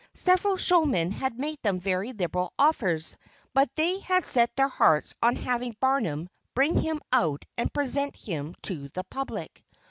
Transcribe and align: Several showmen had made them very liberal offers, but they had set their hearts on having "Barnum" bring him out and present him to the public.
Several 0.15 0.57
showmen 0.57 1.11
had 1.11 1.37
made 1.37 1.61
them 1.61 1.77
very 1.79 2.11
liberal 2.11 2.53
offers, 2.57 3.17
but 3.53 3.69
they 3.75 3.99
had 3.99 4.25
set 4.25 4.49
their 4.55 4.67
hearts 4.67 5.13
on 5.21 5.35
having 5.35 5.75
"Barnum" 5.79 6.27
bring 6.55 6.81
him 6.81 6.99
out 7.13 7.45
and 7.55 7.71
present 7.71 8.15
him 8.15 8.55
to 8.63 8.89
the 8.95 9.03
public. 9.03 9.63